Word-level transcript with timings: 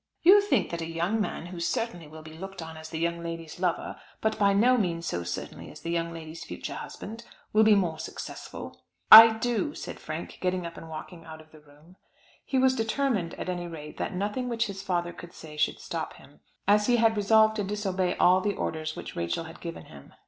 "You 0.23 0.41
think 0.41 0.71
that 0.71 0.81
a 0.81 0.87
young 0.87 1.21
man, 1.21 1.45
who 1.45 1.59
certainly 1.59 2.07
will 2.07 2.23
be 2.23 2.33
looked 2.33 2.59
on 2.59 2.75
as 2.75 2.89
the 2.89 2.97
young 2.97 3.21
lady's 3.21 3.59
lover, 3.59 4.01
but 4.19 4.39
by 4.39 4.51
no 4.51 4.75
means 4.75 5.05
so 5.05 5.21
certainly 5.21 5.69
as 5.69 5.81
the 5.81 5.91
young 5.91 6.11
lady's 6.11 6.43
future 6.43 6.73
husband, 6.73 7.23
will 7.53 7.61
be 7.63 7.75
more 7.75 7.99
successful?" 7.99 8.81
"I 9.11 9.33
do," 9.37 9.75
said 9.75 9.99
Frank, 9.99 10.39
getting 10.41 10.65
up 10.65 10.75
and 10.75 10.89
walking 10.89 11.23
out 11.25 11.39
of 11.39 11.51
the 11.51 11.59
room. 11.59 11.97
He 12.43 12.57
was 12.57 12.75
determined 12.75 13.35
at 13.35 13.47
any 13.47 13.67
rate 13.67 13.97
that 13.97 14.15
nothing 14.15 14.49
which 14.49 14.65
his 14.65 14.81
father 14.81 15.13
could 15.13 15.33
say 15.35 15.55
should 15.55 15.79
stop 15.79 16.13
him, 16.13 16.39
as 16.67 16.87
he 16.87 16.97
had 16.97 17.15
resolved 17.15 17.55
to 17.57 17.63
disobey 17.63 18.15
all 18.17 18.41
the 18.41 18.55
orders 18.55 18.95
which 18.95 19.15
Rachel 19.15 19.43
had 19.43 19.61
given 19.61 19.85
him. 19.85 20.13